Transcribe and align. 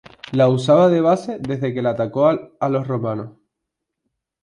La 0.31 0.47
usaba 0.49 0.89
de 0.89 0.99
base 0.99 1.37
desde 1.37 1.67
la 1.67 1.73
que 1.75 1.87
atacó 1.89 2.27
a 2.59 2.69
los 2.69 2.87
romanos. 2.87 3.33